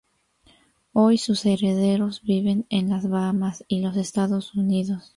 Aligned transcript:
Hoy 0.93 1.19
sus 1.19 1.45
herederos 1.45 2.23
viven 2.23 2.65
en 2.69 2.89
las 2.89 3.07
Bahamas 3.07 3.63
y 3.67 3.81
los 3.81 3.97
Estados 3.97 4.55
Unidos. 4.55 5.09